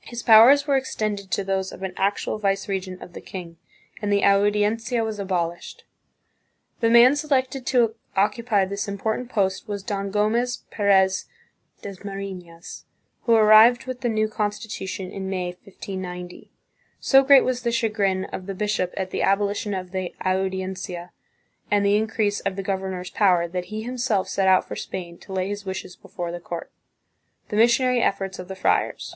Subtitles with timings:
[0.00, 3.56] His powers were extended to those of an actual viceregent of the king,
[4.02, 5.84] and the Audiencia was abolished.
[6.80, 11.26] The man selected to occupy this important post was Don Gomez Perez
[11.82, 12.82] Dasmarinas,
[13.26, 16.50] who arrived with the new con stitution in May, 1590.
[16.98, 21.12] So great was the chagrin of the bishop at the abolition of the Audiencia
[21.70, 25.32] and the increase of the governor's power, that he himself set out for Spain to
[25.32, 26.72] lay his wishes before the court.
[27.50, 29.14] The Missionary Efforts of the Friars.